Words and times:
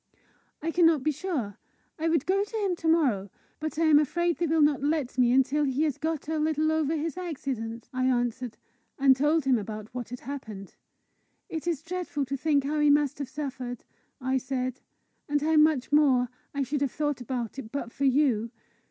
"I 0.63 0.71
cannot 0.71 1.03
be 1.03 1.11
sure. 1.11 1.59
I 1.99 2.09
would 2.09 2.25
go 2.25 2.43
to 2.43 2.57
him 2.57 2.75
to 2.77 2.87
morrow, 2.87 3.29
but 3.59 3.77
I 3.77 3.83
am 3.83 3.99
afraid 3.99 4.37
they 4.37 4.47
will 4.47 4.63
not 4.63 4.81
let 4.81 5.15
me 5.19 5.31
until 5.31 5.63
he 5.63 5.83
has 5.83 5.99
got 5.99 6.27
a 6.27 6.39
little 6.39 6.71
over 6.71 6.97
this 6.97 7.19
accident," 7.19 7.87
I 7.93 8.05
answered 8.05 8.57
and 8.97 9.15
told 9.15 9.45
him 9.45 9.59
what 9.59 10.09
had 10.09 10.21
happened. 10.21 10.75
"It 11.49 11.67
is 11.67 11.83
dreadful 11.83 12.25
to 12.25 12.35
think 12.35 12.63
how 12.63 12.79
he 12.79 12.89
must 12.89 13.19
have 13.19 13.29
suffered," 13.29 13.83
I 14.19 14.37
said, 14.37 14.81
"and 15.29 15.39
how 15.39 15.57
much 15.57 15.91
more 15.91 16.29
I 16.51 16.63
should 16.63 16.81
have 16.81 16.91
thought 16.91 17.21
about 17.21 17.59
it 17.59 17.71
but 17.71 17.91
for 17.91 18.05
you! 18.05 18.49